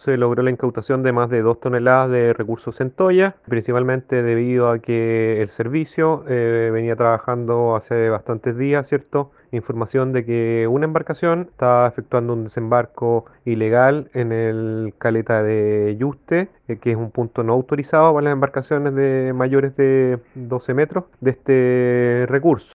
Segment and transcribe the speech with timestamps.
[0.00, 4.78] se logró la incautación de más de 2 toneladas de recursos centolla, principalmente debido a
[4.78, 9.30] que el servicio eh, venía trabajando hace bastantes días, ¿cierto?
[9.52, 16.48] Información de que una embarcación estaba efectuando un desembarco ilegal en el caleta de Yuste,
[16.68, 21.04] eh, que es un punto no autorizado para las embarcaciones de mayores de 12 metros
[21.20, 22.68] de este recurso.